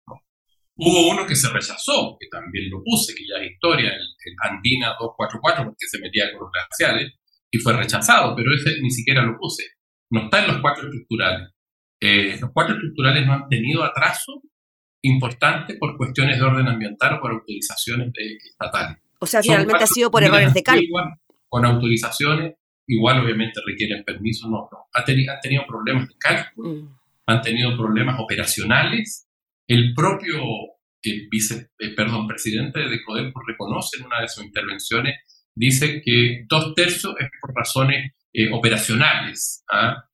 Hubo 0.78 1.10
uno 1.10 1.26
que 1.26 1.34
se 1.34 1.48
rechazó, 1.50 2.16
que 2.20 2.28
también 2.30 2.70
lo 2.70 2.82
puse, 2.84 3.14
que 3.14 3.24
ya 3.26 3.42
es 3.42 3.50
historia, 3.50 3.90
el, 3.90 4.34
Andina 4.48 4.94
244, 4.98 5.64
porque 5.64 5.86
se 5.88 5.98
metía 5.98 6.30
con 6.32 6.42
los 6.42 6.50
glaciares, 6.52 7.12
y 7.50 7.58
fue 7.58 7.72
rechazado, 7.72 8.36
pero 8.36 8.54
ese 8.54 8.80
ni 8.80 8.90
siquiera 8.90 9.22
lo 9.22 9.36
puse. 9.38 9.64
No 10.10 10.24
está 10.24 10.44
en 10.44 10.52
los 10.52 10.60
cuatro 10.60 10.84
estructurales. 10.84 11.48
Eh, 12.00 12.38
los 12.40 12.50
cuatro 12.52 12.74
estructurales 12.76 13.26
no 13.26 13.32
han 13.34 13.48
tenido 13.48 13.82
atraso 13.82 14.40
importante 15.02 15.74
por 15.74 15.96
cuestiones 15.96 16.38
de 16.38 16.44
orden 16.44 16.68
ambiental 16.68 17.14
o 17.14 17.20
por 17.20 17.32
autorizaciones 17.32 18.12
estatales. 18.16 18.98
O 19.20 19.26
sea, 19.26 19.42
finalmente 19.42 19.84
ha 19.84 19.86
sido 19.86 20.10
por 20.10 20.22
errores 20.22 20.54
de 20.54 20.62
cálculo. 20.62 21.04
Con 21.48 21.64
autorizaciones, 21.64 22.54
igual 22.86 23.24
obviamente 23.24 23.60
requieren 23.66 24.04
permiso, 24.04 24.48
no, 24.48 24.68
no. 24.70 24.86
Han, 24.92 25.04
tenido 25.40 25.64
problemas 25.66 26.08
de 26.08 26.14
cálculo, 26.18 26.70
mm. 26.70 26.98
han 27.26 27.42
tenido 27.42 27.76
problemas 27.76 28.20
operacionales. 28.20 29.27
El 29.68 29.92
propio 29.94 30.42
eh, 31.04 31.28
eh, 31.78 31.94
perdón, 31.94 32.26
presidente 32.26 32.80
de 32.80 33.04
Codelco 33.04 33.40
reconoce 33.46 33.98
en 33.98 34.06
una 34.06 34.22
de 34.22 34.28
sus 34.28 34.44
intervenciones, 34.44 35.16
dice 35.54 36.00
que 36.04 36.44
dos 36.48 36.74
tercios 36.74 37.14
es 37.18 37.28
por 37.40 37.54
razones 37.54 38.12
eh, 38.32 38.50
operacionales. 38.52 39.64
¿ah? 39.70 40.04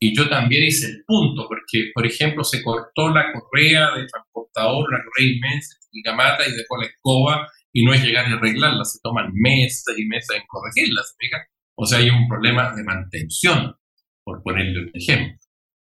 y 0.00 0.14
yo 0.14 0.28
también 0.28 0.64
hice 0.64 0.86
el 0.86 1.02
punto, 1.06 1.48
porque, 1.48 1.90
por 1.94 2.06
ejemplo, 2.06 2.44
se 2.44 2.62
cortó 2.62 3.08
la 3.08 3.32
correa 3.32 3.96
de 3.96 4.06
transportador, 4.06 4.86
una 4.86 5.02
correa 5.02 5.32
inmensa, 5.34 5.76
y 5.90 6.02
mata 6.14 6.46
y 6.46 6.52
dejó 6.52 6.76
la 6.76 6.86
escoba 6.86 7.48
y 7.72 7.84
no 7.84 7.94
es 7.94 8.04
llegar 8.04 8.28
y 8.28 8.34
arreglarla, 8.34 8.84
se 8.84 8.98
toman 9.02 9.32
meses 9.32 9.84
y 9.96 10.04
meses 10.04 10.36
en 10.36 10.42
corregirla, 10.46 11.00
O 11.76 11.86
sea, 11.86 11.98
hay 12.00 12.10
un 12.10 12.28
problema 12.28 12.74
de 12.76 12.84
mantención, 12.84 13.74
por 14.22 14.42
ponerle 14.42 14.80
un 14.80 14.90
ejemplo. 14.92 15.37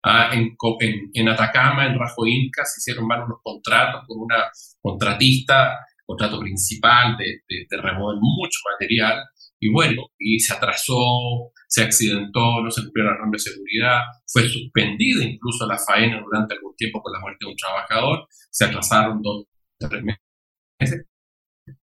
Ah, 0.05 0.31
en, 0.33 0.57
en, 1.15 1.29
Atacama, 1.29 1.87
en 1.87 1.99
Rajo 1.99 2.27
Inca, 2.27 2.65
se 2.65 2.81
hicieron 2.81 3.07
mal 3.07 3.23
unos 3.25 3.39
contratos 3.43 4.03
con 4.07 4.19
una 4.21 4.51
contratista, 4.83 5.79
contrato 6.05 6.39
principal 6.41 7.17
de, 7.17 7.25
de, 7.49 7.67
de 7.71 7.77
remover 7.81 8.19
mucho 8.21 8.59
material, 8.73 9.25
y 9.65 9.71
bueno, 9.71 10.03
y 10.19 10.39
se 10.41 10.53
atrasó, 10.53 10.95
se 11.67 11.83
accidentó, 11.83 12.61
no 12.63 12.71
se 12.71 12.83
cumplió 12.83 13.07
la 13.07 13.17
norma 13.17 13.33
de 13.33 13.39
seguridad, 13.39 14.01
fue 14.27 14.47
suspendida 14.47 15.25
incluso 15.25 15.67
la 15.67 15.79
faena 15.79 16.21
durante 16.23 16.55
algún 16.55 16.77
tiempo 16.77 17.03
por 17.03 17.11
la 17.13 17.21
muerte 17.21 17.39
de 17.41 17.51
un 17.51 17.57
trabajador, 17.57 18.29
se 18.51 18.67
atrasaron 18.67 19.23
dos, 19.23 19.47
tres 19.79 20.03
meses, 20.03 21.07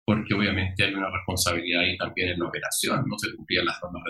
porque 0.06 0.34
obviamente 0.34 0.84
hay 0.84 0.94
una 0.94 1.10
responsabilidad 1.10 1.80
ahí 1.80 1.96
también 1.96 2.30
en 2.30 2.38
la 2.38 2.46
operación, 2.46 3.04
no 3.08 3.18
se 3.18 3.34
cumplían 3.34 3.66
las 3.66 3.80
normas 3.82 4.02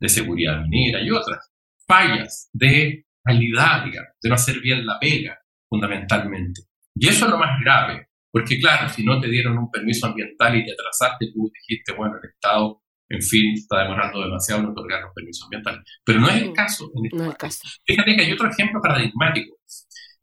de, 0.00 0.08
seguridad 0.08 0.64
minera 0.68 1.00
y 1.00 1.10
otras 1.10 1.52
fallas 1.86 2.50
de 2.52 3.06
calidad, 3.24 3.84
digamos, 3.84 4.10
de 4.22 4.28
no 4.28 4.34
hacer 4.34 4.60
bien 4.60 4.84
la 4.86 4.98
pega, 5.00 5.38
fundamentalmente. 5.68 6.62
Y 6.94 7.08
eso 7.08 7.24
es 7.24 7.30
lo 7.30 7.38
más 7.38 7.58
grave, 7.62 8.08
porque 8.30 8.58
claro, 8.60 8.88
si 8.88 9.04
no 9.04 9.20
te 9.20 9.28
dieron 9.28 9.58
un 9.58 9.70
permiso 9.70 10.06
ambiental 10.06 10.56
y 10.56 10.64
te 10.64 10.72
atrasaste, 10.72 11.32
tú 11.32 11.50
dijiste, 11.52 11.92
bueno, 11.94 12.14
el 12.22 12.30
Estado, 12.30 12.82
en 13.08 13.22
fin, 13.22 13.54
está 13.54 13.82
demorando 13.82 14.22
demasiado 14.22 14.60
en 14.62 14.68
otorgar 14.68 15.02
los 15.02 15.12
permisos 15.14 15.44
ambientales. 15.44 15.80
Pero 16.04 16.20
no 16.20 16.28
es 16.28 16.42
el 16.42 16.50
mm, 16.50 16.52
caso. 16.52 16.90
En 16.94 17.04
este 17.06 17.16
no 17.16 17.24
es 17.24 17.30
el 17.30 17.36
caso. 17.36 17.68
Fíjate 17.86 18.16
que 18.16 18.22
hay 18.22 18.32
otro 18.32 18.50
ejemplo 18.50 18.80
paradigmático. 18.80 19.56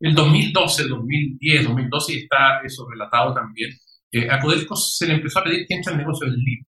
El 0.00 0.14
2012, 0.14 0.88
2010, 0.88 1.64
2012, 1.64 2.12
y 2.12 2.16
está 2.18 2.60
eso 2.64 2.88
relatado 2.90 3.34
también, 3.34 3.70
eh, 4.10 4.28
a 4.30 4.38
Codelco 4.38 4.76
se 4.76 5.06
le 5.06 5.14
empezó 5.14 5.38
a 5.38 5.44
pedir 5.44 5.64
que 5.66 5.74
entre 5.74 5.92
al 5.92 5.98
negocio 5.98 6.28
del 6.28 6.38
litio. 6.38 6.66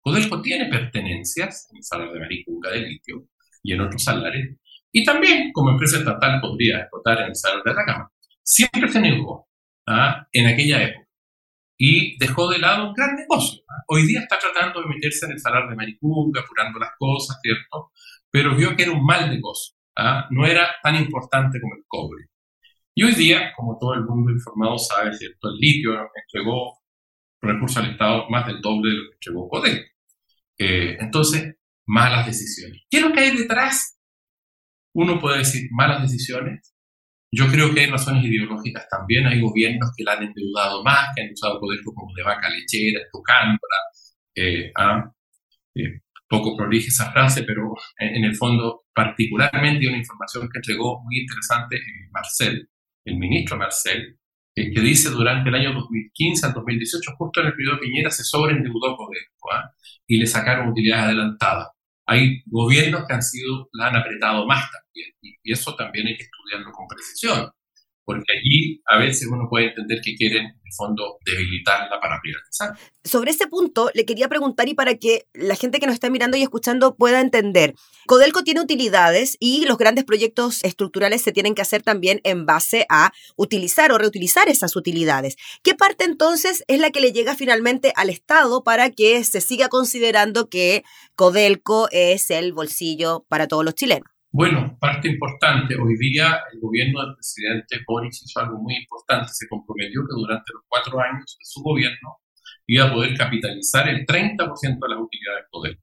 Codelco 0.00 0.40
tiene 0.40 0.66
pertenencias 0.66 1.68
en 1.70 1.78
el 1.78 1.82
salar 1.82 2.12
de 2.12 2.20
Maricunga 2.20 2.70
de 2.70 2.80
litio 2.80 3.28
y 3.62 3.72
en 3.72 3.80
otros 3.80 4.02
salares, 4.02 4.56
y 4.96 5.04
también 5.04 5.52
como 5.52 5.68
empresa 5.72 5.98
estatal 5.98 6.40
podría 6.40 6.78
explotar 6.78 7.20
en 7.20 7.26
el 7.26 7.36
salar 7.36 7.62
de 7.62 7.70
Atacama. 7.70 8.10
Siempre 8.42 8.88
se 8.88 8.98
negó 8.98 9.46
¿ah? 9.86 10.26
en 10.32 10.46
aquella 10.46 10.84
época 10.84 11.06
y 11.76 12.16
dejó 12.16 12.48
de 12.48 12.58
lado 12.58 12.88
un 12.88 12.94
gran 12.94 13.14
negocio. 13.14 13.62
¿ah? 13.68 13.82
Hoy 13.88 14.06
día 14.06 14.20
está 14.20 14.38
tratando 14.38 14.80
de 14.80 14.88
meterse 14.88 15.26
en 15.26 15.32
el 15.32 15.38
salar 15.38 15.68
de 15.68 15.76
Maricunga, 15.76 16.40
apurando 16.40 16.78
las 16.78 16.92
cosas, 16.98 17.38
¿cierto? 17.42 17.92
Pero 18.30 18.56
vio 18.56 18.74
que 18.74 18.84
era 18.84 18.92
un 18.92 19.04
mal 19.04 19.28
negocio. 19.28 19.76
¿ah? 19.98 20.28
No 20.30 20.46
era 20.46 20.66
tan 20.82 20.96
importante 20.96 21.60
como 21.60 21.74
el 21.74 21.84
cobre. 21.86 22.30
Y 22.94 23.04
hoy 23.04 23.12
día, 23.12 23.52
como 23.54 23.76
todo 23.78 23.92
el 23.92 24.04
mundo 24.06 24.32
informado 24.32 24.78
sabe, 24.78 25.12
¿cierto? 25.12 25.50
El 25.50 25.56
litio 25.58 25.92
entregó 26.14 26.78
recursos 27.42 27.84
al 27.84 27.90
Estado 27.90 28.30
más 28.30 28.46
del 28.46 28.62
doble 28.62 28.92
de 28.92 28.96
lo 28.96 29.02
que 29.10 29.14
entregó 29.16 29.48
Codel. 29.50 29.86
Eh, 30.56 30.96
entonces, 31.00 31.54
malas 31.84 32.24
decisiones. 32.24 32.80
¿Qué 32.88 32.96
es 32.96 33.02
lo 33.02 33.12
que 33.12 33.20
hay 33.20 33.36
detrás? 33.36 33.95
Uno 34.96 35.20
puede 35.20 35.38
decir 35.38 35.68
malas 35.72 36.00
decisiones. 36.02 36.74
Yo 37.30 37.46
creo 37.48 37.74
que 37.74 37.80
hay 37.80 37.90
razones 37.90 38.24
ideológicas 38.24 38.88
también. 38.88 39.26
Hay 39.26 39.42
gobiernos 39.42 39.90
que 39.94 40.04
la 40.04 40.14
han 40.14 40.22
endeudado 40.22 40.82
más, 40.82 41.08
que 41.14 41.22
han 41.22 41.32
usado 41.32 41.60
poder 41.60 41.80
como 41.84 42.10
de 42.16 42.22
vaca 42.22 42.48
lechera, 42.48 43.00
tocándola. 43.12 43.76
Eh, 44.34 44.72
ah, 44.74 45.12
eh, 45.74 46.00
poco 46.26 46.56
prolije 46.56 46.88
esa 46.88 47.12
frase, 47.12 47.42
pero 47.42 47.74
en, 47.98 48.24
el 48.24 48.34
fondo, 48.34 48.86
particularmente, 48.94 49.86
una 49.86 49.98
información 49.98 50.48
que 50.50 50.58
entregó 50.58 51.02
muy 51.04 51.20
interesante 51.20 51.78
Marcel, 52.10 52.66
el 53.04 53.18
ministro 53.18 53.58
Marcel, 53.58 54.18
que 54.54 54.80
dice 54.80 55.10
durante 55.10 55.50
el 55.50 55.56
año 55.56 55.74
2015 55.74 56.46
al 56.46 56.54
2018, 56.54 57.12
justo 57.18 57.40
en 57.42 57.48
el 57.48 57.52
periodo 57.52 57.76
de 57.76 57.82
Piñera, 57.82 58.10
se 58.10 58.24
sobreendeudó 58.24 58.96
Codelco 58.96 59.52
¿ah? 59.52 59.70
y 60.06 60.18
le 60.18 60.26
sacaron 60.26 60.70
utilidades 60.70 61.04
adelantadas. 61.04 61.68
Hay 62.06 62.42
gobiernos 62.46 63.04
que 63.06 63.14
han 63.14 63.22
sido, 63.22 63.68
la 63.72 63.88
han 63.88 63.96
apretado 63.96 64.46
más 64.46 64.70
también, 64.70 65.12
y 65.20 65.52
eso 65.52 65.74
también 65.74 66.06
hay 66.06 66.16
que 66.16 66.24
estudiarlo 66.24 66.72
con 66.72 66.86
precisión 66.88 67.50
porque 68.06 68.32
allí 68.38 68.80
a 68.86 68.98
veces 68.98 69.28
uno 69.30 69.48
puede 69.50 69.66
entender 69.66 69.98
que 70.02 70.14
quieren, 70.14 70.44
en 70.46 70.72
fondo, 70.76 71.18
debilitarla 71.26 72.00
para 72.00 72.20
privatizar. 72.22 72.78
Sobre 73.02 73.32
ese 73.32 73.48
punto, 73.48 73.90
le 73.94 74.06
quería 74.06 74.28
preguntar 74.28 74.68
y 74.68 74.74
para 74.74 74.94
que 74.94 75.26
la 75.34 75.56
gente 75.56 75.80
que 75.80 75.86
nos 75.86 75.94
está 75.94 76.08
mirando 76.08 76.36
y 76.36 76.42
escuchando 76.42 76.94
pueda 76.94 77.20
entender. 77.20 77.74
Codelco 78.06 78.44
tiene 78.44 78.60
utilidades 78.60 79.36
y 79.40 79.66
los 79.66 79.76
grandes 79.76 80.04
proyectos 80.04 80.62
estructurales 80.62 81.22
se 81.22 81.32
tienen 81.32 81.56
que 81.56 81.62
hacer 81.62 81.82
también 81.82 82.20
en 82.22 82.46
base 82.46 82.86
a 82.88 83.12
utilizar 83.34 83.90
o 83.90 83.98
reutilizar 83.98 84.48
esas 84.48 84.76
utilidades. 84.76 85.36
¿Qué 85.64 85.74
parte 85.74 86.04
entonces 86.04 86.62
es 86.68 86.78
la 86.78 86.92
que 86.92 87.00
le 87.00 87.12
llega 87.12 87.34
finalmente 87.34 87.92
al 87.96 88.08
Estado 88.08 88.62
para 88.62 88.90
que 88.90 89.24
se 89.24 89.40
siga 89.40 89.68
considerando 89.68 90.48
que 90.48 90.84
Codelco 91.16 91.88
es 91.90 92.30
el 92.30 92.52
bolsillo 92.52 93.26
para 93.28 93.48
todos 93.48 93.64
los 93.64 93.74
chilenos? 93.74 94.15
Bueno, 94.36 94.76
parte 94.78 95.08
importante. 95.08 95.76
Hoy 95.76 95.96
día 95.96 96.42
el 96.52 96.60
gobierno 96.60 97.00
del 97.00 97.14
presidente 97.14 97.80
Boris 97.86 98.22
hizo 98.22 98.38
algo 98.38 98.58
muy 98.58 98.76
importante. 98.76 99.32
Se 99.32 99.48
comprometió 99.48 100.02
que 100.02 100.12
durante 100.12 100.52
los 100.52 100.62
cuatro 100.68 101.00
años 101.00 101.24
de 101.38 101.42
su 101.42 101.62
gobierno 101.62 102.18
iba 102.66 102.84
a 102.84 102.92
poder 102.92 103.16
capitalizar 103.16 103.88
el 103.88 104.04
30% 104.04 104.78
de 104.78 104.88
las 104.90 105.00
utilidades 105.00 105.40
del 105.40 105.50
poder. 105.50 105.78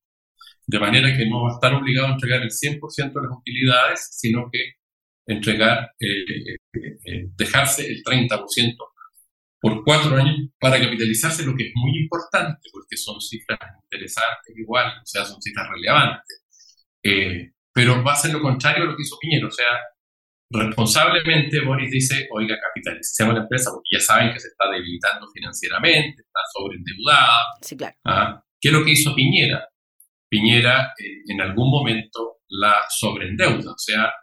De 0.68 0.80
manera 0.80 1.18
que 1.18 1.28
no 1.28 1.46
va 1.46 1.50
a 1.50 1.54
estar 1.56 1.74
obligado 1.74 2.10
a 2.10 2.12
entregar 2.12 2.44
el 2.44 2.52
100% 2.52 2.80
de 3.22 3.28
las 3.28 3.38
utilidades, 3.40 4.10
sino 4.12 4.48
que 4.52 4.74
entregar, 5.26 5.90
eh, 6.00 6.26
eh, 6.36 6.98
eh, 7.06 7.26
dejarse 7.36 7.88
el 7.88 8.04
30% 8.04 8.78
por 9.62 9.84
cuatro 9.84 10.16
años 10.16 10.50
para 10.60 10.80
capitalizarse, 10.80 11.44
lo 11.44 11.56
que 11.56 11.70
es 11.70 11.72
muy 11.74 11.98
importante, 12.04 12.70
porque 12.72 12.98
son 12.98 13.20
cifras 13.20 13.58
interesantes 13.82 14.56
igual, 14.56 14.94
o 15.02 15.06
sea, 15.06 15.26
son 15.26 15.42
cifras 15.42 15.68
relevantes 15.70 16.44
pero 17.74 18.04
va 18.04 18.14
a 18.14 18.16
ser 18.16 18.32
lo 18.32 18.42
contrario 18.42 18.84
a 18.84 18.88
lo 18.88 18.96
que 18.96 19.02
hizo 19.02 19.18
Piñera. 19.20 19.48
O 19.48 19.52
sea, 19.52 19.68
responsablemente 20.52 21.62
Boris 21.62 21.90
dice, 21.92 22.28
oiga, 22.32 22.58
capitalicemos 22.60 23.34
la 23.34 23.42
empresa 23.42 23.72
porque 23.72 23.90
ya 23.92 24.00
saben 24.00 24.32
que 24.32 24.40
se 24.40 24.50
está 24.50 24.70
debilitando 24.70 25.28
financieramente, 25.34 26.22
está 26.22 26.40
sobreendeudada. 26.54 27.40
Sí, 27.62 27.76
claro. 27.76 27.96
¿Ah? 28.06 28.44
¿Qué 28.62 28.70
es 28.70 28.74
lo 28.74 28.86
que 28.86 28.92
hizo 28.92 29.16
Piñera? 29.16 29.68
Piñera 30.30 30.94
eh, 31.00 31.24
en 31.28 31.42
algún 31.42 31.70
momento 31.70 32.38
la 32.48 32.84
sobreendeuda, 32.90 33.72
o 33.72 33.78
sea, 33.78 34.14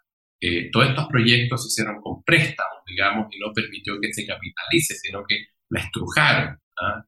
eh, 0.41 0.71
todos 0.71 0.89
estos 0.89 1.07
proyectos 1.09 1.63
se 1.63 1.69
hicieron 1.69 2.01
con 2.01 2.23
préstamos, 2.25 2.81
digamos, 2.87 3.27
y 3.31 3.39
no 3.39 3.53
permitió 3.53 4.01
que 4.01 4.13
se 4.13 4.27
capitalice, 4.27 4.95
sino 4.95 5.23
que 5.29 5.47
la 5.69 5.81
estrujaron. 5.81 6.59
¿ah? 6.81 7.05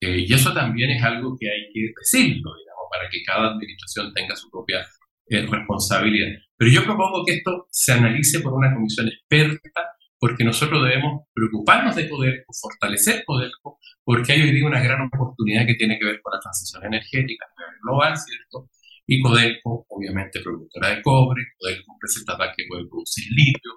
Eh, 0.00 0.26
y 0.28 0.32
eso 0.32 0.52
también 0.52 0.90
es 0.90 1.02
algo 1.02 1.36
que 1.38 1.48
hay 1.48 1.72
que 1.72 1.92
decirlo, 1.96 2.52
digamos, 2.54 2.84
para 2.90 3.08
que 3.08 3.22
cada 3.22 3.52
administración 3.52 4.12
tenga 4.12 4.36
su 4.36 4.50
propia 4.50 4.84
eh, 5.28 5.46
responsabilidad. 5.46 6.28
Pero 6.56 6.70
yo 6.70 6.84
propongo 6.84 7.24
que 7.24 7.34
esto 7.34 7.66
se 7.70 7.92
analice 7.92 8.40
por 8.40 8.54
una 8.54 8.72
comisión 8.74 9.08
experta, 9.08 9.94
porque 10.18 10.44
nosotros 10.44 10.82
debemos 10.82 11.24
preocuparnos 11.34 11.96
de 11.96 12.04
poder 12.04 12.44
fortalecer 12.60 13.24
poder 13.26 13.50
porque 14.04 14.32
hay 14.32 14.42
hoy 14.42 14.52
día 14.52 14.66
una 14.66 14.82
gran 14.82 15.00
oportunidad 15.02 15.66
que 15.66 15.74
tiene 15.74 15.98
que 15.98 16.04
ver 16.06 16.20
con 16.22 16.32
la 16.32 16.40
transición 16.40 16.84
energética 16.84 17.46
a 17.46 17.60
nivel 17.60 17.80
global, 17.82 18.16
¿cierto? 18.16 18.70
Y 19.06 19.20
Codelco, 19.20 19.84
obviamente, 19.88 20.40
productora 20.40 20.96
de 20.96 21.02
cobre, 21.02 21.42
Codelco, 21.58 21.92
empresa 21.92 22.20
estatal 22.20 22.52
que 22.56 22.64
puede 22.68 22.88
producir 22.88 23.24
litio. 23.30 23.72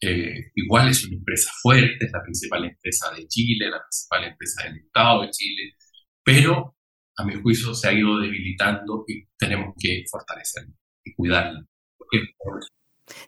eh, 0.00 0.52
igual 0.54 0.88
es 0.88 1.04
una 1.04 1.16
empresa 1.16 1.50
fuerte, 1.62 2.04
es 2.06 2.12
la 2.12 2.22
principal 2.22 2.64
empresa 2.64 3.10
de 3.16 3.26
Chile, 3.26 3.70
la 3.70 3.80
principal 3.82 4.24
empresa 4.24 4.64
del 4.64 4.76
Estado 4.78 5.22
de 5.22 5.30
Chile, 5.30 5.72
pero 6.22 6.76
a 7.18 7.24
mi 7.24 7.34
juicio 7.34 7.74
se 7.74 7.88
ha 7.88 7.92
ido 7.92 8.18
debilitando 8.18 9.04
y 9.06 9.24
tenemos 9.36 9.74
que 9.78 10.04
fortalecerla 10.10 10.72
y 11.04 11.14
cuidarla. 11.14 11.66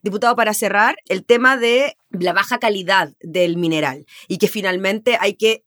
Diputado, 0.02 0.36
para 0.36 0.54
cerrar, 0.54 0.96
el 1.08 1.24
tema 1.24 1.56
de 1.56 1.96
la 2.10 2.32
baja 2.32 2.58
calidad 2.58 3.12
del 3.20 3.56
mineral 3.56 4.06
y 4.28 4.38
que 4.38 4.48
finalmente 4.48 5.16
hay 5.20 5.34
que 5.34 5.64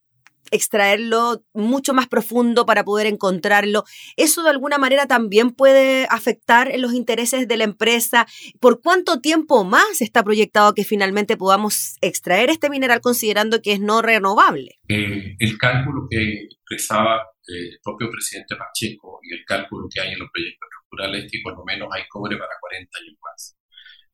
extraerlo 0.50 1.42
mucho 1.52 1.94
más 1.94 2.06
profundo 2.06 2.66
para 2.66 2.84
poder 2.84 3.06
encontrarlo. 3.06 3.84
¿Eso 4.16 4.42
de 4.42 4.50
alguna 4.50 4.78
manera 4.78 5.06
también 5.06 5.50
puede 5.50 6.06
afectar 6.10 6.70
en 6.70 6.82
los 6.82 6.94
intereses 6.94 7.48
de 7.48 7.56
la 7.56 7.64
empresa? 7.64 8.26
¿Por 8.60 8.80
cuánto 8.80 9.20
tiempo 9.20 9.64
más 9.64 10.00
está 10.00 10.22
proyectado 10.22 10.74
que 10.74 10.84
finalmente 10.84 11.36
podamos 11.36 11.96
extraer 12.00 12.50
este 12.50 12.70
mineral 12.70 13.00
considerando 13.00 13.62
que 13.62 13.72
es 13.72 13.80
no 13.80 14.02
renovable? 14.02 14.78
Eh, 14.88 15.34
el 15.38 15.58
cálculo 15.58 16.06
que 16.10 16.44
expresaba 16.44 17.22
el 17.46 17.78
propio 17.82 18.10
presidente 18.10 18.56
Pacheco 18.56 19.20
y 19.22 19.34
el 19.34 19.44
cálculo 19.44 19.88
que 19.92 20.00
hay 20.00 20.12
en 20.12 20.18
los 20.18 20.30
proyectos 20.32 20.68
estructurales 20.70 21.24
es 21.24 21.32
que 21.32 21.38
por 21.42 21.56
lo 21.56 21.64
menos 21.64 21.88
hay 21.92 22.02
cobre 22.08 22.36
para 22.36 22.52
40 22.60 22.98
años 23.00 23.16
más. 23.22 23.56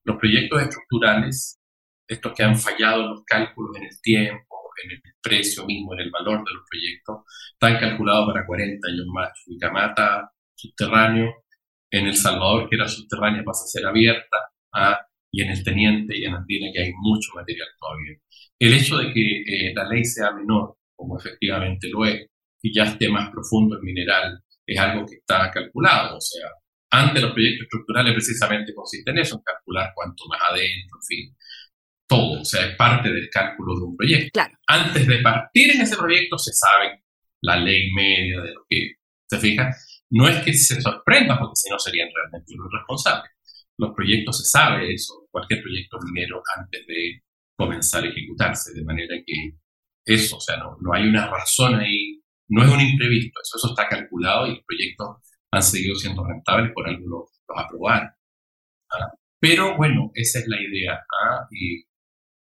Los 0.04 0.16
proyectos 0.16 0.62
estructurales, 0.62 1.60
estos 2.08 2.32
que 2.34 2.42
han 2.42 2.58
fallado 2.58 3.02
en 3.02 3.10
los 3.10 3.24
cálculos 3.24 3.76
en 3.76 3.84
el 3.84 4.00
tiempo, 4.00 4.56
en 4.84 4.92
el 4.92 5.02
precio 5.20 5.66
mismo, 5.66 5.94
en 5.94 6.00
el 6.00 6.10
valor 6.10 6.38
de 6.44 6.54
los 6.54 6.64
proyectos, 6.68 7.24
están 7.52 7.78
calculados 7.78 8.32
para 8.32 8.46
40 8.46 8.88
años 8.88 9.06
más. 9.12 9.30
Uicamata, 9.46 10.30
subterráneo, 10.54 11.44
en 11.90 12.06
El 12.06 12.16
Salvador, 12.16 12.68
que 12.68 12.76
era 12.76 12.88
subterránea, 12.88 13.42
pasa 13.44 13.64
a 13.64 13.68
ser 13.68 13.86
abierta, 13.86 14.36
¿ah? 14.72 14.98
y 15.30 15.42
en 15.42 15.50
el 15.50 15.64
Teniente 15.64 16.16
y 16.16 16.24
en 16.24 16.34
Andina, 16.34 16.70
que 16.72 16.82
hay 16.82 16.92
mucho 16.94 17.30
material 17.34 17.68
todavía. 17.78 18.16
El 18.58 18.74
hecho 18.74 18.98
de 18.98 19.12
que 19.12 19.42
eh, 19.42 19.74
la 19.74 19.88
ley 19.88 20.04
sea 20.04 20.32
menor, 20.32 20.76
como 20.94 21.18
efectivamente 21.18 21.88
lo 21.88 22.04
es, 22.04 22.26
y 22.62 22.74
ya 22.74 22.84
esté 22.84 23.08
más 23.08 23.30
profundo 23.30 23.76
el 23.76 23.82
mineral, 23.82 24.40
es 24.66 24.78
algo 24.78 25.06
que 25.06 25.16
está 25.16 25.50
calculado. 25.50 26.16
O 26.16 26.20
sea, 26.20 26.48
antes 26.90 27.22
los 27.22 27.32
proyectos 27.32 27.64
estructurales 27.64 28.14
precisamente 28.14 28.74
consisten 28.74 29.16
en 29.16 29.22
eso, 29.22 29.36
en 29.36 29.42
calcular 29.42 29.92
cuánto 29.94 30.24
más 30.28 30.40
adentro, 30.50 30.96
en 30.96 31.06
fin 31.06 31.36
todo, 32.10 32.40
o 32.40 32.44
sea, 32.44 32.66
es 32.66 32.76
parte 32.76 33.08
del 33.08 33.30
cálculo 33.30 33.78
de 33.78 33.84
un 33.84 33.96
proyecto. 33.96 34.30
Claro. 34.32 34.58
Antes 34.66 35.06
de 35.06 35.18
partir 35.18 35.70
en 35.76 35.82
ese 35.82 35.96
proyecto 35.96 36.36
se 36.38 36.52
sabe 36.52 37.04
la 37.40 37.56
ley 37.56 37.92
media 37.92 38.40
de 38.40 38.52
lo 38.52 38.64
que 38.68 38.94
se 39.28 39.38
fija. 39.38 39.70
No 40.10 40.28
es 40.28 40.42
que 40.42 40.52
se 40.52 40.80
sorprenda, 40.80 41.38
porque 41.38 41.54
si 41.54 41.70
no 41.70 41.78
serían 41.78 42.08
realmente 42.12 42.52
los 42.56 42.66
responsables. 42.72 43.30
Los 43.78 43.94
proyectos 43.94 44.38
se 44.38 44.44
sabe 44.44 44.92
eso, 44.92 45.28
cualquier 45.30 45.62
proyecto 45.62 45.98
minero 46.12 46.42
antes 46.58 46.84
de 46.86 47.22
comenzar 47.56 48.02
a 48.02 48.08
ejecutarse, 48.08 48.74
de 48.74 48.84
manera 48.84 49.14
que 49.24 49.52
eso, 50.04 50.38
o 50.38 50.40
sea, 50.40 50.56
no, 50.56 50.76
no 50.80 50.92
hay 50.92 51.06
una 51.06 51.28
razón 51.28 51.76
ahí, 51.76 51.99
no 52.50 52.62
es 52.64 52.70
un 52.70 52.80
imprevisto, 52.80 53.40
eso, 53.42 53.56
eso 53.56 53.68
está 53.70 53.88
calculado 53.88 54.46
y 54.46 54.56
los 54.56 54.64
proyectos 54.66 55.16
han 55.52 55.62
seguido 55.62 55.94
siendo 55.96 56.24
rentables, 56.24 56.72
por 56.74 56.88
algo 56.88 57.08
los, 57.08 57.42
los 57.48 57.64
aprobaron. 57.64 58.10
Pero 59.40 59.76
bueno, 59.76 60.10
esa 60.14 60.40
es 60.40 60.48
la 60.48 60.60
idea. 60.60 61.00
¿ah? 61.24 61.46
Y 61.50 61.84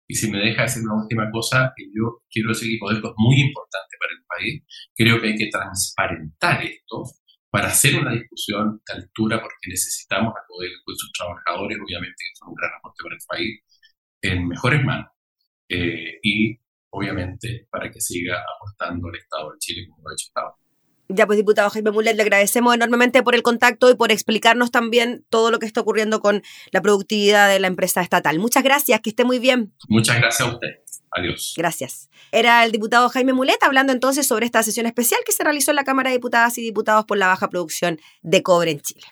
y 0.08 0.16
si 0.16 0.32
me 0.32 0.40
deja 0.40 0.64
decir 0.64 0.84
una 0.84 1.04
última 1.04 1.30
cosa, 1.32 1.74
yo 1.94 2.24
quiero 2.30 2.50
decir 2.50 2.72
que 2.72 2.80
Codelco 2.80 3.10
es 3.10 3.14
muy 3.18 3.42
importante 3.42 3.98
para 4.00 4.14
el 4.14 4.24
país. 4.26 4.64
Creo 4.96 5.22
que 5.22 5.28
hay 5.28 5.36
que 5.36 5.50
transparentar 5.50 6.64
esto 6.64 7.04
para 7.50 7.68
hacer 7.68 8.00
una 8.00 8.14
discusión 8.14 8.82
de 8.88 8.94
altura, 9.02 9.42
porque 9.42 9.70
necesitamos 9.70 10.34
a 10.34 10.46
Codelco 10.48 10.92
y 10.92 10.98
sus 10.98 11.12
trabajadores, 11.12 11.78
obviamente, 11.84 12.16
que 12.18 12.36
son 12.40 12.50
un 12.50 12.56
gran 12.56 12.72
aporte 12.78 13.04
para 13.04 13.16
el 13.16 13.22
país, 13.28 13.62
en 14.22 14.48
mejores 14.48 14.84
manos. 14.86 15.12
Eh, 15.70 16.20
y, 16.24 16.58
obviamente, 16.98 17.68
para 17.70 17.90
que 17.90 18.02
siga 18.02 18.44
aportando 18.56 19.08
al 19.08 19.16
Estado 19.16 19.52
de 19.52 19.58
Chile 19.60 19.88
como 19.90 20.04
lo 20.04 20.10
ha 20.10 20.14
hecho 20.14 20.28
Estado. 20.28 20.56
Ya 21.10 21.26
pues, 21.26 21.38
diputado 21.38 21.70
Jaime 21.70 21.92
Mulet, 21.92 22.16
le 22.16 22.24
agradecemos 22.24 22.76
enormemente 22.76 23.24
por 23.24 23.34
el 23.34 23.42
contacto 23.42 23.90
y 23.90 23.96
por 23.96 24.12
explicarnos 24.12 24.72
también 24.72 25.26
todo 25.30 25.52
lo 25.52 25.60
que 25.60 25.66
está 25.66 25.80
ocurriendo 25.82 26.20
con 26.20 26.44
la 26.72 26.82
productividad 26.82 27.50
de 27.50 27.60
la 27.60 27.68
empresa 27.68 28.02
estatal. 28.02 28.40
Muchas 28.40 28.64
gracias, 28.64 29.00
que 29.00 29.12
esté 29.12 29.24
muy 29.24 29.40
bien. 29.40 29.74
Muchas 29.88 30.18
gracias 30.18 30.48
a 30.48 30.52
usted. 30.52 30.68
Adiós. 31.12 31.54
Gracias. 31.56 32.10
Era 32.32 32.66
el 32.66 32.74
diputado 32.74 33.08
Jaime 33.10 33.32
Mulet 33.32 33.62
hablando 33.64 33.94
entonces 33.94 34.28
sobre 34.28 34.46
esta 34.46 34.62
sesión 34.64 34.86
especial 34.86 35.22
que 35.26 35.32
se 35.32 35.44
realizó 35.44 35.72
en 35.72 35.78
la 35.78 35.86
Cámara 35.86 36.10
de 36.10 36.18
Diputadas 36.18 36.58
y 36.58 36.62
Diputados 36.62 37.06
por 37.06 37.18
la 37.18 37.28
baja 37.28 37.50
producción 37.50 38.00
de 38.22 38.44
cobre 38.44 38.72
en 38.72 38.82
Chile. 38.82 39.04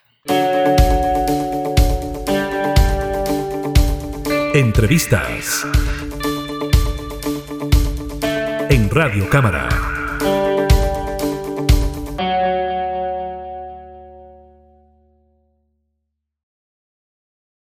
Entrevistas 4.54 5.66
Radio 8.90 9.28
Cámara. 9.28 9.95